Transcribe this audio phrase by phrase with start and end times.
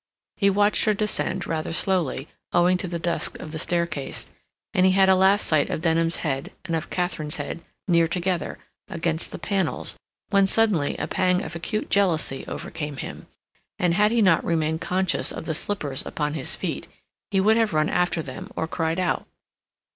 [0.35, 4.31] He watched her descend, rather slowly, owing to the dusk of the staircase,
[4.73, 8.57] and he had a last sight of Denham's head and of Katharine's head near together,
[8.87, 9.95] against the panels,
[10.29, 13.27] when suddenly a pang of acute jealousy overcame him,
[13.77, 16.87] and had he not remained conscious of the slippers upon his feet,
[17.29, 19.27] he would have run after them or cried out.